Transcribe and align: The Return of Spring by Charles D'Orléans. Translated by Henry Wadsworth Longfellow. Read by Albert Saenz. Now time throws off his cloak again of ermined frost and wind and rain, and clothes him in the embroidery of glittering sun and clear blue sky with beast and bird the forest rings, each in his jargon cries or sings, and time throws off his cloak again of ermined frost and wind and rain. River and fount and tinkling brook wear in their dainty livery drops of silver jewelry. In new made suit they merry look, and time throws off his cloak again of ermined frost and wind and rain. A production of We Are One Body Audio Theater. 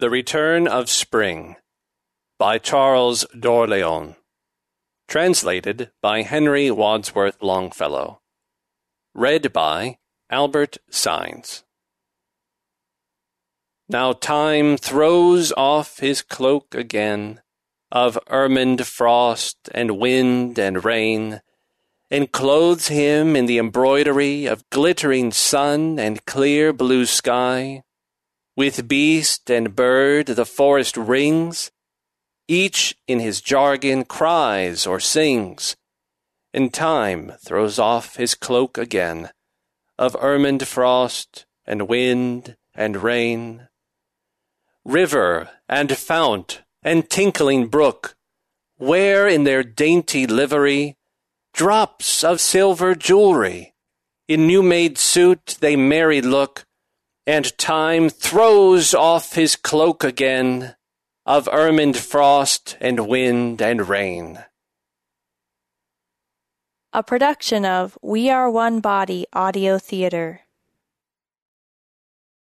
The 0.00 0.10
Return 0.10 0.68
of 0.68 0.88
Spring 0.88 1.56
by 2.38 2.58
Charles 2.58 3.26
D'Orléans. 3.36 4.14
Translated 5.08 5.90
by 6.00 6.22
Henry 6.22 6.70
Wadsworth 6.70 7.42
Longfellow. 7.42 8.20
Read 9.12 9.52
by 9.52 9.98
Albert 10.30 10.78
Saenz. 10.88 11.64
Now 13.88 14.12
time 14.12 14.76
throws 14.76 15.52
off 15.56 15.98
his 15.98 16.22
cloak 16.22 16.76
again 16.76 17.40
of 17.90 18.16
ermined 18.28 18.86
frost 18.86 19.68
and 19.74 19.98
wind 19.98 20.60
and 20.60 20.84
rain, 20.84 21.40
and 22.08 22.30
clothes 22.30 22.86
him 22.86 23.34
in 23.34 23.46
the 23.46 23.58
embroidery 23.58 24.46
of 24.46 24.70
glittering 24.70 25.32
sun 25.32 25.98
and 25.98 26.24
clear 26.24 26.72
blue 26.72 27.04
sky 27.04 27.82
with 28.58 28.88
beast 28.88 29.48
and 29.52 29.76
bird 29.76 30.26
the 30.26 30.44
forest 30.44 30.96
rings, 30.96 31.70
each 32.48 32.96
in 33.06 33.20
his 33.20 33.40
jargon 33.40 34.04
cries 34.04 34.84
or 34.84 34.98
sings, 34.98 35.76
and 36.52 36.74
time 36.74 37.32
throws 37.38 37.78
off 37.78 38.16
his 38.16 38.34
cloak 38.34 38.76
again 38.76 39.30
of 39.96 40.16
ermined 40.16 40.66
frost 40.66 41.46
and 41.66 41.86
wind 41.86 42.56
and 42.74 43.00
rain. 43.00 43.68
River 44.84 45.50
and 45.68 45.96
fount 45.96 46.62
and 46.82 47.08
tinkling 47.08 47.68
brook 47.68 48.16
wear 48.76 49.28
in 49.28 49.44
their 49.44 49.62
dainty 49.62 50.26
livery 50.26 50.96
drops 51.52 52.24
of 52.24 52.40
silver 52.40 52.96
jewelry. 52.96 53.72
In 54.26 54.48
new 54.48 54.64
made 54.64 54.98
suit 54.98 55.58
they 55.60 55.76
merry 55.76 56.20
look, 56.20 56.64
and 57.28 57.56
time 57.58 58.08
throws 58.08 58.94
off 58.94 59.34
his 59.34 59.54
cloak 59.54 60.02
again 60.02 60.74
of 61.26 61.44
ermined 61.52 61.94
frost 61.94 62.78
and 62.80 63.06
wind 63.06 63.60
and 63.60 63.86
rain. 63.86 64.42
A 66.94 67.02
production 67.02 67.66
of 67.66 67.98
We 68.00 68.30
Are 68.30 68.50
One 68.50 68.80
Body 68.80 69.26
Audio 69.34 69.76
Theater. 69.76 70.40